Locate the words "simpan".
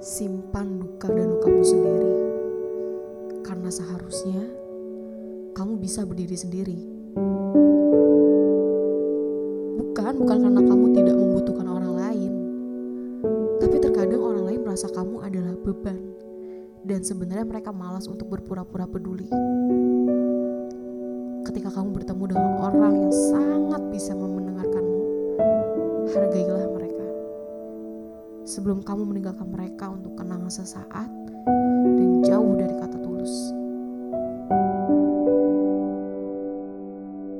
0.00-0.80